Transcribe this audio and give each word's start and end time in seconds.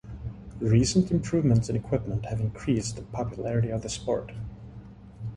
Recent 0.61 1.11
improvements 1.11 1.69
in 1.69 1.75
equipment 1.75 2.25
have 2.25 2.39
increased 2.41 2.95
the 2.95 3.03
popularity 3.03 3.69
of 3.69 3.83
the 3.83 3.89
sport. 3.89 4.31